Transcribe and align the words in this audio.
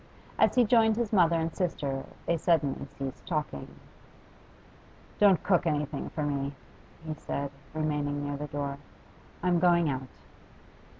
As 0.39 0.55
he 0.55 0.63
joined 0.65 0.95
his 0.95 1.13
mother 1.13 1.35
and 1.39 1.55
sister 1.55 2.03
they 2.25 2.35
suddenly 2.35 2.87
ceased 2.97 3.23
talking. 3.27 3.67
'Don't 5.19 5.43
cook 5.43 5.67
anything 5.67 6.09
for 6.09 6.23
me,' 6.23 6.55
he 7.05 7.13
said, 7.13 7.51
remaining 7.75 8.23
near 8.25 8.35
the 8.35 8.47
door. 8.47 8.79
'I'm 9.43 9.59
going 9.59 9.89
out. 9.89 10.07